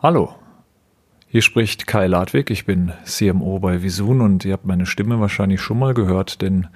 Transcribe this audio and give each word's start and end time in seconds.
Hallo, 0.00 0.32
hier 1.26 1.42
spricht 1.42 1.88
Kai 1.88 2.06
Ladwig, 2.06 2.50
ich 2.50 2.64
bin 2.64 2.92
CMO 3.04 3.58
bei 3.58 3.82
Visun 3.82 4.20
und 4.20 4.44
ihr 4.44 4.52
habt 4.52 4.64
meine 4.64 4.86
Stimme 4.86 5.18
wahrscheinlich 5.18 5.60
schon 5.60 5.80
mal 5.80 5.92
gehört, 5.92 6.40
denn 6.40 6.68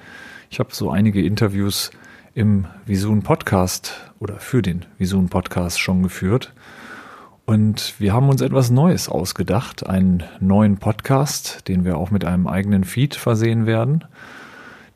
ich 0.51 0.59
habe 0.59 0.75
so 0.75 0.91
einige 0.91 1.25
Interviews 1.25 1.93
im 2.35 2.67
Visun 2.85 3.23
Podcast 3.23 4.11
oder 4.19 4.41
für 4.41 4.61
den 4.61 4.87
Visun 4.99 5.29
Podcast 5.29 5.79
schon 5.79 6.03
geführt. 6.03 6.53
Und 7.47 7.95
wir 8.01 8.13
haben 8.13 8.29
uns 8.29 8.41
etwas 8.41 8.73
Neues 8.73 9.09
ausgedacht, 9.09 9.87
einen 9.87 10.25
neuen 10.41 10.79
Podcast, 10.79 11.69
den 11.69 11.85
wir 11.85 11.99
auch 11.99 12.11
mit 12.11 12.25
einem 12.25 12.49
eigenen 12.49 12.83
Feed 12.83 13.15
versehen 13.15 13.67
werden, 13.67 14.05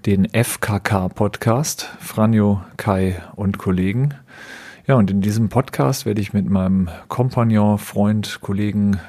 den 0.05 0.29
FKK 0.29 1.11
Podcast, 1.11 1.89
Franjo, 2.01 2.61
Kai 2.77 3.23
und 3.37 3.59
Kollegen. 3.59 4.15
Ja, 4.87 4.95
und 4.95 5.11
in 5.11 5.21
diesem 5.21 5.49
Podcast 5.49 6.07
werde 6.07 6.21
ich 6.21 6.33
mit 6.33 6.49
meinem 6.49 6.89
Kompagnon, 7.09 7.77
Freund, 7.77 8.39
Kollegen 8.41 9.01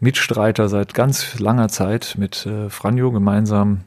Mitstreiter 0.00 0.68
seit 0.68 0.92
ganz 0.92 1.38
langer 1.38 1.68
Zeit 1.68 2.16
mit 2.18 2.46
äh, 2.46 2.68
Franjo 2.68 3.12
gemeinsam 3.12 3.82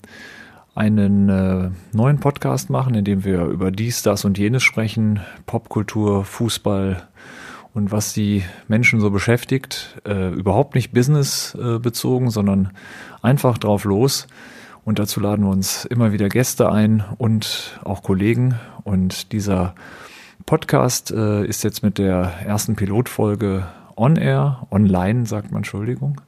einen 0.74 1.28
äh, 1.28 1.72
neuen 1.92 2.22
Podcast 2.22 2.70
machen, 2.70 2.96
in 2.96 3.04
dem 3.04 3.26
wir 3.26 3.44
über 3.44 3.72
dies, 3.72 4.04
das 4.04 4.24
und 4.24 4.38
jenes 4.38 4.64
sprechen, 4.64 5.20
Popkultur, 5.46 6.24
Fußball 6.24 7.06
und 7.74 7.92
was 7.92 8.14
die 8.14 8.46
Menschen 8.70 9.02
so 9.02 9.12
beschäftigt. 9.12 10.02
Äh, 10.06 10.30
überhaupt 10.30 10.76
nicht 10.76 10.94
business 10.94 11.56
äh, 11.56 11.78
sondern 12.30 12.72
einfach 13.22 13.58
drauf 13.58 13.84
los. 13.84 14.28
Und 14.86 15.00
dazu 15.00 15.20
laden 15.20 15.44
wir 15.44 15.52
uns 15.52 15.84
immer 15.84 16.14
wieder 16.14 16.30
Gäste 16.30 16.72
ein 16.72 17.04
und 17.18 17.82
auch 17.84 18.02
Kollegen. 18.02 18.56
Und 18.86 19.34
dieser 19.34 19.76
Podcast 20.46 21.12
äh, 21.12 21.46
ist 21.46 21.64
jetzt 21.64 21.84
mit 21.84 21.98
der 21.98 22.34
ersten 22.46 22.76
Pilotfolge 22.76 23.66
on-air, 23.96 24.68
online 24.72 25.26
sagt 25.26 25.52
man, 25.52 25.60
Entschuldigung. 25.60 26.22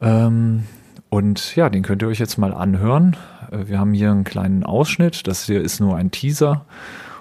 Ähm, 0.00 0.64
und 1.10 1.54
ja, 1.54 1.70
den 1.70 1.82
könnt 1.82 2.02
ihr 2.02 2.08
euch 2.08 2.18
jetzt 2.18 2.38
mal 2.38 2.52
anhören. 2.52 3.16
Äh, 3.50 3.68
wir 3.68 3.78
haben 3.78 3.92
hier 3.94 4.10
einen 4.10 4.24
kleinen 4.24 4.64
Ausschnitt. 4.64 5.26
Das 5.26 5.46
hier 5.46 5.60
ist 5.60 5.80
nur 5.80 5.96
ein 5.96 6.10
Teaser. 6.10 6.64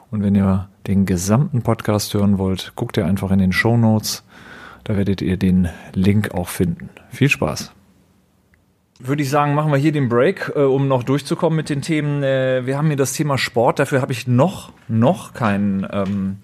Und 0.09 0.23
wenn 0.23 0.35
ihr 0.35 0.69
den 0.88 1.05
gesamten 1.05 1.61
Podcast 1.61 2.13
hören 2.13 2.38
wollt, 2.38 2.73
guckt 2.75 2.97
ihr 2.97 3.05
einfach 3.05 3.31
in 3.31 3.39
den 3.39 3.52
Show 3.52 3.77
Notes. 3.77 4.23
Da 4.83 4.97
werdet 4.97 5.22
ihr 5.22 5.38
den 5.38 5.69
Link 5.94 6.33
auch 6.33 6.50
finden. 6.50 6.89
Viel 7.09 7.29
Spaß. 7.29 7.72
Würde 9.05 9.21
ich 9.21 9.29
sagen, 9.29 9.53
machen 9.53 9.71
wir 9.71 9.77
hier 9.77 9.91
den 9.91 10.07
Break, 10.07 10.53
äh, 10.55 10.59
um 10.59 10.87
noch 10.87 11.03
durchzukommen 11.03 11.57
mit 11.57 11.69
den 11.69 11.81
Themen. 11.81 12.23
Äh, 12.23 12.65
wir 12.65 12.77
haben 12.77 12.87
hier 12.87 12.95
das 12.95 13.11
Thema 13.13 13.37
Sport. 13.37 13.79
Dafür 13.79 14.01
habe 14.01 14.13
ich 14.13 14.27
noch, 14.27 14.71
noch 14.87 15.33
keinen. 15.33 15.85
Ähm, 15.91 16.37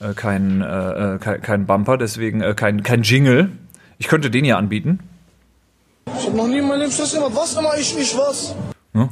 äh, 0.00 0.14
kein, 0.14 0.62
äh, 0.62 1.14
äh, 1.14 1.18
kein, 1.18 1.42
kein 1.42 1.66
Bumper, 1.66 1.98
deswegen 1.98 2.40
äh, 2.40 2.54
kein, 2.54 2.82
kein 2.82 3.02
Jingle. 3.02 3.50
Ich 3.98 4.08
könnte 4.08 4.30
den 4.30 4.44
ja 4.44 4.56
anbieten. 4.56 5.00
Ich 6.06 6.26
hab 6.26 6.34
noch 6.34 6.46
nie 6.46 6.58
in 6.58 6.68
meinem 6.68 6.80
Leben. 6.80 6.92
Was 6.92 7.56
immer, 7.56 7.76
ich, 7.76 7.98
ich 7.98 8.16
was. 8.16 8.54
Ja, 8.94 9.08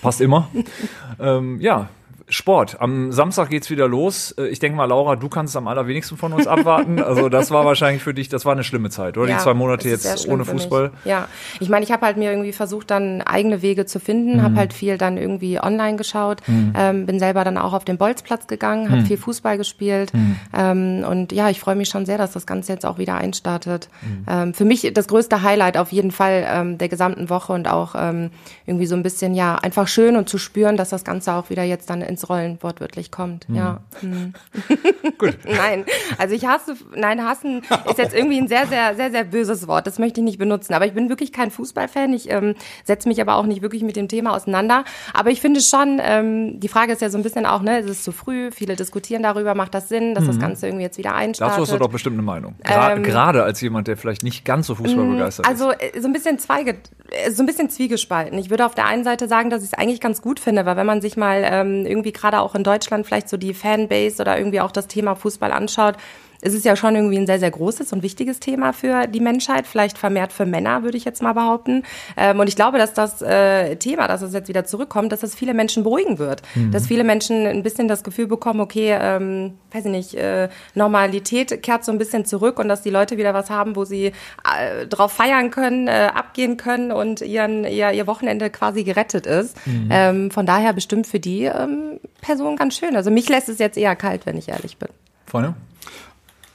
passt 0.00 0.20
immer. 0.20 0.48
ähm, 1.20 1.60
ja, 1.60 1.88
Sport. 2.30 2.80
Am 2.80 3.10
Samstag 3.12 3.50
geht's 3.50 3.70
wieder 3.70 3.88
los. 3.88 4.32
Äh, 4.38 4.48
ich 4.48 4.58
denke 4.58 4.76
mal, 4.76 4.84
Laura, 4.86 5.16
du 5.16 5.28
kannst 5.28 5.52
es 5.52 5.56
am 5.56 5.66
allerwenigsten 5.68 6.16
von 6.16 6.32
uns 6.32 6.46
abwarten. 6.46 6.98
Also 7.08 7.28
das 7.28 7.50
war 7.50 7.64
wahrscheinlich 7.64 8.02
für 8.02 8.12
dich, 8.12 8.28
das 8.28 8.44
war 8.44 8.52
eine 8.52 8.64
schlimme 8.64 8.90
Zeit, 8.90 9.16
oder? 9.16 9.28
Ja, 9.30 9.36
Die 9.36 9.42
zwei 9.42 9.54
Monate 9.54 9.88
jetzt 9.88 10.28
ohne 10.28 10.44
Fußball. 10.44 10.90
Ja, 11.04 11.26
ich 11.60 11.68
meine, 11.68 11.84
ich 11.84 11.92
habe 11.92 12.04
halt 12.04 12.16
mir 12.18 12.30
irgendwie 12.30 12.52
versucht, 12.52 12.90
dann 12.90 13.22
eigene 13.22 13.62
Wege 13.62 13.86
zu 13.86 13.98
finden, 14.00 14.36
Mhm. 14.38 14.42
habe 14.42 14.56
halt 14.56 14.72
viel 14.72 14.98
dann 14.98 15.16
irgendwie 15.16 15.58
online 15.60 15.96
geschaut, 15.96 16.42
ähm, 16.48 17.06
bin 17.06 17.18
selber 17.18 17.44
dann 17.44 17.56
auch 17.56 17.72
auf 17.72 17.84
den 17.84 17.96
Bolzplatz 17.98 18.46
gegangen, 18.46 18.86
Mhm. 18.86 18.90
habe 18.90 19.02
viel 19.02 19.16
Fußball 19.16 19.56
gespielt 19.56 20.12
ähm, 20.56 21.04
und 21.08 21.32
ja, 21.32 21.48
ich 21.50 21.60
freue 21.60 21.76
mich 21.76 21.88
schon 21.88 22.04
sehr, 22.06 22.18
dass 22.18 22.32
das 22.32 22.46
Ganze 22.46 22.72
jetzt 22.72 22.84
auch 22.84 22.98
wieder 22.98 23.14
einstartet. 23.16 23.88
Mhm. 24.02 24.24
Ähm, 24.28 24.54
für 24.54 24.64
mich 24.64 24.90
das 24.92 25.08
größte 25.08 25.42
Highlight 25.42 25.76
auf 25.78 25.92
jeden 25.92 26.10
Fall 26.10 26.46
ähm, 26.48 26.78
der 26.78 26.88
gesamten 26.88 27.30
Woche 27.30 27.52
und 27.52 27.68
auch 27.68 27.94
ähm, 27.96 28.30
irgendwie 28.66 28.86
so 28.86 28.94
ein 28.96 29.02
bisschen, 29.02 29.34
ja, 29.34 29.56
einfach 29.56 29.88
schön 29.88 30.16
und 30.16 30.28
zu 30.28 30.38
spüren, 30.38 30.76
dass 30.76 30.90
das 30.90 31.04
Ganze 31.04 31.32
auch 31.34 31.50
wieder 31.50 31.62
jetzt 31.62 31.88
dann 31.90 32.02
ins 32.02 32.17
Rollen 32.28 32.58
wortwörtlich 32.62 33.10
kommt. 33.10 33.46
Ja. 33.52 33.80
Mhm. 34.00 34.32
Gut. 35.18 35.38
Nein, 35.44 35.84
also 36.16 36.34
ich 36.34 36.46
hasse, 36.46 36.76
nein, 36.94 37.24
hassen 37.24 37.62
ist 37.88 37.98
jetzt 37.98 38.14
irgendwie 38.14 38.38
ein 38.38 38.48
sehr, 38.48 38.66
sehr, 38.66 38.94
sehr, 38.94 39.10
sehr 39.10 39.24
böses 39.24 39.66
Wort. 39.66 39.86
Das 39.86 39.98
möchte 39.98 40.20
ich 40.20 40.24
nicht 40.24 40.38
benutzen. 40.38 40.74
Aber 40.74 40.86
ich 40.86 40.92
bin 40.92 41.08
wirklich 41.08 41.32
kein 41.32 41.50
Fußballfan. 41.50 42.12
Ich 42.12 42.30
ähm, 42.30 42.54
setze 42.84 43.08
mich 43.08 43.20
aber 43.20 43.36
auch 43.36 43.46
nicht 43.46 43.62
wirklich 43.62 43.82
mit 43.82 43.96
dem 43.96 44.08
Thema 44.08 44.34
auseinander. 44.34 44.84
Aber 45.12 45.30
ich 45.30 45.40
finde 45.40 45.60
schon, 45.60 46.00
ähm, 46.00 46.60
die 46.60 46.68
Frage 46.68 46.92
ist 46.92 47.02
ja 47.02 47.10
so 47.10 47.18
ein 47.18 47.22
bisschen 47.22 47.46
auch, 47.46 47.62
ne, 47.62 47.80
ist 47.80 47.90
es 47.90 48.02
zu 48.04 48.12
früh? 48.12 48.50
Viele 48.50 48.76
diskutieren 48.76 49.22
darüber, 49.22 49.54
macht 49.54 49.74
das 49.74 49.88
Sinn, 49.88 50.14
dass 50.14 50.26
das 50.26 50.38
Ganze 50.38 50.66
irgendwie 50.66 50.84
jetzt 50.84 50.98
wieder 50.98 51.14
einstartet? 51.14 51.58
Dazu 51.58 51.62
hast 51.62 51.72
du 51.72 51.78
doch 51.78 51.90
bestimmt 51.90 52.14
eine 52.14 52.22
Meinung. 52.22 52.54
Gra 52.62 52.92
Ähm, 52.92 53.02
Gerade 53.02 53.42
als 53.42 53.60
jemand, 53.60 53.88
der 53.88 53.96
vielleicht 53.96 54.22
nicht 54.22 54.44
ganz 54.44 54.66
so 54.66 54.74
fußballbegeistert 54.74 55.46
ist. 55.46 55.50
Also 55.50 55.72
äh, 55.72 56.00
so 56.00 56.06
ein 56.06 56.12
bisschen 56.12 56.38
zweige, 56.38 56.76
äh, 57.10 57.30
so 57.30 57.42
ein 57.42 57.46
bisschen 57.46 57.70
zwiegespalten. 57.70 58.38
Ich 58.38 58.50
würde 58.50 58.66
auf 58.66 58.74
der 58.74 58.86
einen 58.86 59.04
Seite 59.04 59.28
sagen, 59.28 59.50
dass 59.50 59.62
ich 59.62 59.72
es 59.72 59.74
eigentlich 59.74 60.00
ganz 60.00 60.22
gut 60.22 60.40
finde, 60.40 60.66
weil 60.66 60.76
wenn 60.76 60.86
man 60.86 61.00
sich 61.00 61.16
mal 61.16 61.42
ähm, 61.44 61.86
irgendwie 61.86 62.07
gerade 62.12 62.40
auch 62.40 62.54
in 62.54 62.64
Deutschland 62.64 63.06
vielleicht 63.06 63.28
so 63.28 63.36
die 63.36 63.54
Fanbase 63.54 64.20
oder 64.20 64.38
irgendwie 64.38 64.60
auch 64.60 64.72
das 64.72 64.86
Thema 64.86 65.14
Fußball 65.14 65.52
anschaut, 65.52 65.96
es 66.40 66.54
ist 66.54 66.64
ja 66.64 66.76
schon 66.76 66.94
irgendwie 66.94 67.18
ein 67.18 67.26
sehr, 67.26 67.38
sehr 67.38 67.50
großes 67.50 67.92
und 67.92 68.02
wichtiges 68.02 68.38
Thema 68.40 68.72
für 68.72 69.06
die 69.06 69.20
Menschheit, 69.20 69.66
vielleicht 69.66 69.98
vermehrt 69.98 70.32
für 70.32 70.46
Männer, 70.46 70.82
würde 70.82 70.96
ich 70.96 71.04
jetzt 71.04 71.22
mal 71.22 71.32
behaupten. 71.32 71.82
Ähm, 72.16 72.38
und 72.38 72.48
ich 72.48 72.56
glaube, 72.56 72.78
dass 72.78 72.94
das 72.94 73.22
äh, 73.22 73.76
Thema, 73.76 74.06
dass 74.06 74.22
es 74.22 74.32
jetzt 74.32 74.48
wieder 74.48 74.64
zurückkommt, 74.64 75.10
dass 75.12 75.20
das 75.20 75.34
viele 75.34 75.54
Menschen 75.54 75.82
beruhigen 75.82 76.18
wird. 76.18 76.42
Dass 76.70 76.86
viele 76.86 77.04
Menschen 77.04 77.46
ein 77.46 77.62
bisschen 77.62 77.88
das 77.88 78.04
Gefühl 78.04 78.26
bekommen, 78.26 78.60
okay, 78.60 78.96
ähm, 79.00 79.54
weiß 79.72 79.86
ich 79.86 79.90
nicht, 79.90 80.14
äh, 80.14 80.48
Normalität 80.74 81.62
kehrt 81.62 81.84
so 81.84 81.92
ein 81.92 81.98
bisschen 81.98 82.24
zurück 82.24 82.58
und 82.58 82.68
dass 82.68 82.82
die 82.82 82.90
Leute 82.90 83.16
wieder 83.16 83.34
was 83.34 83.50
haben, 83.50 83.74
wo 83.74 83.84
sie 83.84 84.06
äh, 84.06 84.86
drauf 84.88 85.12
feiern 85.12 85.50
können, 85.50 85.88
äh, 85.88 86.08
abgehen 86.14 86.56
können 86.56 86.92
und 86.92 87.20
ihren, 87.20 87.64
ihr, 87.64 87.90
ihr 87.92 88.06
Wochenende 88.06 88.50
quasi 88.50 88.84
gerettet 88.84 89.26
ist. 89.26 89.56
Ähm, 89.90 90.30
von 90.30 90.46
daher 90.46 90.72
bestimmt 90.72 91.06
für 91.06 91.20
die 91.20 91.44
ähm, 91.44 91.97
Person 92.20 92.56
ganz 92.56 92.76
schön. 92.76 92.96
Also 92.96 93.10
mich 93.10 93.28
lässt 93.28 93.48
es 93.48 93.58
jetzt 93.58 93.78
eher 93.78 93.96
kalt, 93.96 94.26
wenn 94.26 94.36
ich 94.36 94.48
ehrlich 94.48 94.76
bin. 94.76 94.88
Freunde? 95.26 95.54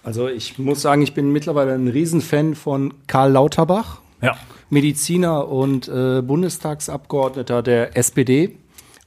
Also 0.03 0.27
ich 0.27 0.59
muss 0.59 0.81
sagen, 0.81 1.01
ich 1.01 1.13
bin 1.13 1.31
mittlerweile 1.31 1.73
ein 1.73 1.87
Riesenfan 1.87 2.55
von 2.55 2.93
Karl 3.07 3.31
Lauterbach, 3.31 3.99
Ja. 4.21 4.35
Mediziner 4.69 5.47
und 5.47 5.87
äh, 5.87 6.21
Bundestagsabgeordneter 6.21 7.61
der 7.63 7.95
SPD. 7.95 8.57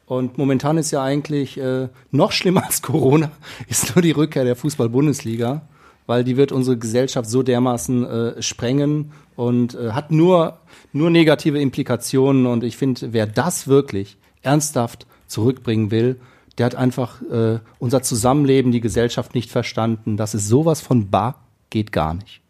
Und 0.06 0.39
momentan 0.39 0.78
ist 0.78 0.93
ja 0.93 1.03
eigentlich 1.03 1.59
äh, 1.59 1.89
noch 2.12 2.33
schlimmer 2.33 2.65
als 2.65 2.81
Corona, 2.81 3.31
ist 3.69 3.94
nur 3.94 4.03
die 4.03 4.12
Rückkehr 4.12 4.44
der 4.44 4.56
Fußball-Bundesliga, 4.56 5.62
weil 6.06 6.23
die 6.25 6.37
wird 6.37 6.53
unsere 6.53 6.78
Gesellschaft 6.78 7.28
so 7.28 7.43
dermaßen 7.43 8.06
äh, 8.06 8.43
sprengen 8.43 9.12
und 9.34 9.75
äh, 9.75 9.91
hat 9.91 10.12
nur, 10.12 10.59
nur 10.93 11.11
negative 11.11 11.61
Implikationen. 11.61 12.47
Und 12.47 12.62
ich 12.65 12.77
finde, 12.77 13.12
wer 13.12 13.27
das 13.27 13.67
wirklich 13.67 14.17
ernsthaft 14.43 15.06
zurückbringen 15.27 15.91
will, 15.91 16.21
der 16.59 16.67
hat 16.67 16.75
einfach 16.75 17.21
äh, 17.22 17.59
unser 17.78 18.03
Zusammenleben, 18.03 18.72
die 18.72 18.81
Gesellschaft 18.81 19.34
nicht 19.34 19.50
verstanden. 19.50 20.17
Das 20.17 20.34
ist 20.34 20.49
sowas 20.49 20.81
von 20.81 21.11
bar, 21.11 21.47
geht 21.71 21.93
gar 21.93 22.15
nicht. 22.15 22.41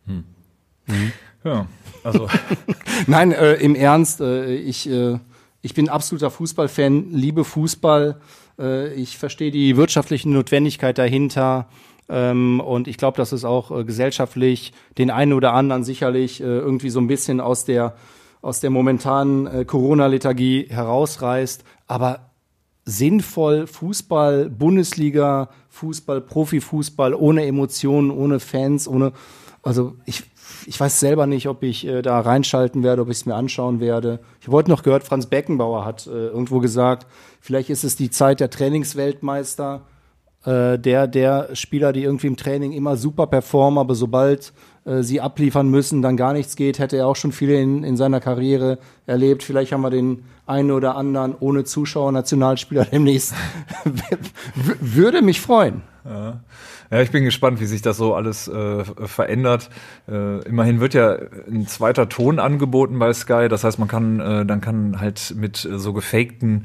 Ja. 1.45 1.67
Also, 2.03 2.29
Nein, 3.07 3.33
äh, 3.33 3.55
im 3.55 3.75
Ernst, 3.75 4.21
äh, 4.21 4.55
ich, 4.55 4.89
äh, 4.89 5.19
ich 5.63 5.75
bin 5.75 5.89
absoluter 5.89 6.31
Fußballfan, 6.31 7.13
liebe 7.13 7.45
Fußball. 7.45 8.21
Äh, 8.59 8.95
ich 8.95 9.19
verstehe 9.19 9.51
die 9.51 9.77
wirtschaftliche 9.77 10.29
Notwendigkeit 10.29 10.99
dahinter. 10.99 11.69
Ähm, 12.09 12.61
und 12.61 12.87
ich 12.89 12.99
glaube, 12.99 13.17
dass 13.17 13.33
es 13.33 13.45
auch 13.45 13.71
äh, 13.71 13.85
gesellschaftlich 13.85 14.73
den 14.99 15.11
einen 15.11 15.33
oder 15.33 15.55
anderen 15.55 15.85
sicherlich 15.85 16.41
äh, 16.41 16.45
irgendwie 16.45 16.91
so 16.91 17.01
ein 17.01 17.09
bisschen 17.09 17.41
aus 17.41 17.65
der, 17.65 17.97
aus 18.43 18.61
der 18.61 18.71
momentanen 18.71 19.47
äh, 19.47 19.65
Corona-Lethargie 19.65 20.67
herausreißt. 20.69 21.65
Aber 21.89 22.31
sinnvoll 22.87 23.67
Fußball, 23.67 24.49
Bundesliga, 24.49 25.51
Fußball, 25.69 26.21
Profifußball, 26.23 27.15
ohne 27.15 27.45
Emotionen, 27.45 28.11
ohne 28.11 28.41
Fans, 28.41 28.89
ohne, 28.89 29.13
also 29.63 29.97
ich, 30.07 30.23
ich 30.67 30.79
weiß 30.79 31.01
selber 31.01 31.27
nicht, 31.27 31.49
ob 31.49 31.65
ich 31.65 31.85
äh, 31.85 32.01
da 32.01 32.21
reinschalten 32.21 32.85
werde, 32.85 33.03
ob 33.03 33.09
ich 33.11 33.19
es 33.19 33.27
mir 33.27 33.35
anschauen 33.35 33.81
werde. 33.81 34.21
Ich 34.41 34.47
habe 34.47 34.57
heute 34.57 34.71
noch 34.71 34.85
gehört, 34.85 35.03
Franz 35.03 35.27
Beckenbauer 35.27 35.85
hat 35.85 36.07
äh, 36.07 36.11
irgendwo 36.11 36.61
gesagt, 36.61 37.07
vielleicht 37.41 37.71
ist 37.71 37.83
es 37.83 37.97
die 37.97 38.11
Zeit 38.11 38.39
der 38.39 38.51
Trainingsweltmeister, 38.51 39.83
äh, 40.45 40.79
der, 40.79 41.09
der 41.09 41.57
Spieler, 41.57 41.93
die 41.93 42.05
irgendwie 42.05 42.29
im 42.29 42.37
Training 42.37 42.71
immer 42.71 42.97
super 42.97 43.27
performen, 43.27 43.79
aber 43.79 43.97
sobald 43.97 44.53
äh, 44.85 45.03
sie 45.03 45.21
abliefern 45.21 45.69
müssen, 45.69 46.03
dann 46.03 46.17
gar 46.17 46.33
nichts 46.33 46.55
geht, 46.55 46.79
hätte 46.79 46.97
er 46.97 47.09
auch 47.09 47.17
schon 47.17 47.33
viele 47.33 47.61
in, 47.61 47.83
in 47.83 47.97
seiner 47.97 48.21
Karriere 48.21 48.79
erlebt. 49.07 49.43
Vielleicht 49.43 49.73
haben 49.73 49.83
wir 49.83 49.91
den 49.91 50.23
einen 50.47 50.71
oder 50.71 50.97
anderen 50.97 51.35
ohne 51.39 51.65
Zuschauer 51.65 52.13
Nationalspieler 52.13 52.85
demnächst. 52.93 53.35
Würde 54.55 55.23
mich 55.23 55.41
freuen. 55.41 55.83
Ja. 56.05 56.41
ja, 56.91 57.03
ich 57.03 57.11
bin 57.11 57.25
gespannt, 57.25 57.61
wie 57.61 57.67
sich 57.67 57.83
das 57.83 57.97
so 57.97 58.15
alles 58.15 58.47
äh, 58.47 58.85
verändert. 58.85 59.71
Äh, 60.09 60.43
immerhin 60.43 60.79
wird 60.79 60.95
ja 60.95 61.17
ein 61.49 61.67
zweiter 61.67 62.09
Ton 62.09 62.39
angeboten 62.39 62.99
bei 63.01 63.13
Sky. 63.13 63.49
Das 63.49 63.65
heißt, 63.65 63.81
man 63.81 63.89
kann 63.89 64.21
äh, 64.21 64.47
dann 64.47 64.61
kann 64.61 65.01
halt 65.01 65.35
mit 65.37 65.65
äh, 65.65 65.79
so 65.79 65.93
gefakten 65.93 66.65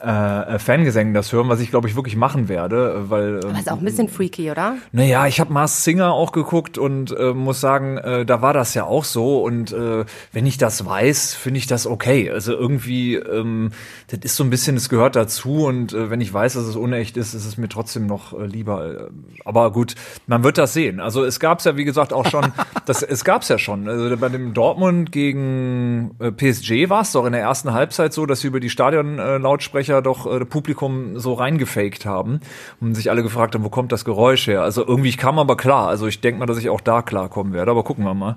äh, 0.00 0.58
Fangesängen 0.58 1.14
das 1.14 1.32
hören, 1.32 1.48
was 1.48 1.60
ich 1.60 1.70
glaube 1.70 1.88
ich 1.88 1.96
wirklich 1.96 2.16
machen 2.16 2.48
werde, 2.48 3.10
weil 3.10 3.40
ähm, 3.44 3.54
ist 3.54 3.70
auch 3.70 3.78
ein 3.78 3.84
bisschen 3.84 4.08
freaky, 4.08 4.50
oder? 4.50 4.76
Naja, 4.92 5.26
ich 5.26 5.40
habe 5.40 5.52
Mars 5.52 5.84
Singer 5.84 6.12
auch 6.12 6.32
geguckt 6.32 6.78
und 6.78 7.14
äh, 7.16 7.34
muss 7.34 7.60
sagen, 7.60 7.98
äh, 7.98 8.24
da 8.24 8.40
war 8.40 8.52
das 8.52 8.74
ja 8.74 8.84
auch 8.84 9.04
so 9.04 9.42
und 9.42 9.72
äh, 9.72 10.04
wenn 10.32 10.46
ich 10.46 10.58
das 10.58 10.84
weiß, 10.86 11.34
finde 11.34 11.58
ich 11.58 11.66
das 11.66 11.86
okay. 11.86 12.30
Also 12.30 12.52
irgendwie, 12.52 13.09
ähm, 13.16 13.72
das 14.08 14.20
ist 14.22 14.36
so 14.36 14.44
ein 14.44 14.50
bisschen, 14.50 14.76
es 14.76 14.88
gehört 14.88 15.16
dazu 15.16 15.66
und 15.66 15.92
äh, 15.92 16.10
wenn 16.10 16.20
ich 16.20 16.32
weiß, 16.32 16.54
dass 16.54 16.64
es 16.64 16.76
unecht 16.76 17.16
ist, 17.16 17.34
ist 17.34 17.46
es 17.46 17.56
mir 17.56 17.68
trotzdem 17.68 18.06
noch 18.06 18.38
äh, 18.38 18.46
lieber. 18.46 19.08
Aber 19.44 19.72
gut, 19.72 19.94
man 20.26 20.44
wird 20.44 20.58
das 20.58 20.72
sehen. 20.72 21.00
Also 21.00 21.24
es 21.24 21.40
gab 21.40 21.58
es 21.58 21.64
ja 21.64 21.76
wie 21.76 21.84
gesagt 21.84 22.12
auch 22.12 22.26
schon, 22.26 22.52
das 22.86 23.02
es 23.02 23.24
gab 23.24 23.42
es 23.42 23.48
ja 23.48 23.58
schon. 23.58 23.88
Also 23.88 24.16
bei 24.16 24.28
dem 24.28 24.54
Dortmund 24.54 25.12
gegen 25.12 26.14
äh, 26.18 26.32
PSG 26.32 26.88
war 26.88 27.02
es 27.02 27.12
doch 27.12 27.26
in 27.26 27.32
der 27.32 27.42
ersten 27.42 27.72
Halbzeit 27.72 28.12
so, 28.12 28.26
dass 28.26 28.40
sie 28.40 28.48
über 28.48 28.60
die 28.60 28.70
Stadionlautsprecher 28.70 29.98
äh, 29.98 30.02
doch 30.02 30.26
äh, 30.26 30.44
Publikum 30.44 31.18
so 31.18 31.34
reingefaked 31.34 32.06
haben 32.06 32.40
und 32.80 32.94
sich 32.94 33.10
alle 33.10 33.22
gefragt 33.22 33.54
haben, 33.54 33.64
wo 33.64 33.70
kommt 33.70 33.92
das 33.92 34.04
Geräusch 34.04 34.46
her? 34.46 34.62
Also 34.62 34.86
irgendwie 34.86 35.12
kam 35.12 35.38
aber 35.38 35.56
klar. 35.56 35.88
Also 35.88 36.06
ich 36.06 36.20
denke 36.20 36.40
mal, 36.40 36.46
dass 36.46 36.58
ich 36.58 36.68
auch 36.68 36.80
da 36.80 37.02
klarkommen 37.02 37.52
werde, 37.52 37.70
aber 37.70 37.84
gucken 37.84 38.04
wir 38.04 38.14
mal. 38.14 38.36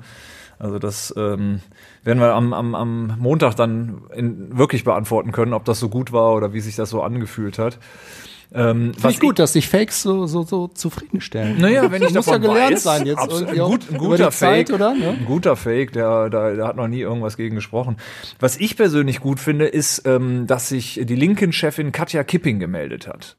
Also 0.63 0.79
das 0.79 1.13
ähm, 1.17 1.59
werden 2.05 2.19
wir 2.19 2.33
am, 2.33 2.53
am, 2.53 2.73
am 2.73 3.17
Montag 3.19 3.55
dann 3.55 4.03
in, 4.15 4.57
wirklich 4.57 4.85
beantworten 4.85 5.33
können, 5.33 5.53
ob 5.53 5.65
das 5.65 5.77
so 5.77 5.89
gut 5.89 6.13
war 6.13 6.33
oder 6.33 6.53
wie 6.53 6.61
sich 6.61 6.77
das 6.77 6.89
so 6.89 7.01
angefühlt 7.01 7.59
hat. 7.59 7.79
Ähm, 8.53 8.93
Finde 8.93 9.09
ich 9.09 9.19
gut, 9.19 9.39
dass 9.39 9.51
sich 9.53 9.67
Fakes 9.67 10.01
so, 10.03 10.25
so, 10.25 10.43
so 10.43 10.69
zufriedenstellen. 10.69 11.59
Naja, 11.59 11.91
wenn 11.91 12.01
ich 12.01 12.13
muss 12.13 12.27
ja 12.27 12.37
gelernt 12.37 12.75
weiß, 12.75 12.83
sein 12.83 13.05
jetzt. 13.05 13.17
Absolut, 13.17 13.49
ein, 13.49 13.57
gut, 13.57 13.81
ein 13.91 13.97
guter 13.97 14.31
Fake, 14.31 14.67
Zeit, 14.67 14.71
oder? 14.71 14.93
Ne? 14.93 15.09
Ein 15.19 15.25
guter 15.25 15.57
Fake, 15.57 15.91
der, 15.91 16.29
der, 16.29 16.55
der 16.55 16.67
hat 16.67 16.77
noch 16.77 16.87
nie 16.87 17.01
irgendwas 17.01 17.35
gegen 17.35 17.55
gesprochen. 17.55 17.97
Was 18.39 18.55
ich 18.55 18.77
persönlich 18.77 19.19
gut 19.19 19.41
finde, 19.41 19.65
ist, 19.65 20.03
ähm, 20.05 20.47
dass 20.47 20.69
sich 20.69 21.01
die 21.03 21.15
Linken-Chefin 21.15 21.91
Katja 21.91 22.23
Kipping 22.23 22.59
gemeldet 22.59 23.07
hat. 23.07 23.31